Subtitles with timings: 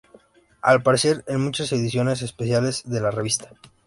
[0.63, 3.51] Aparece en muchas ediciones especiales de la revista.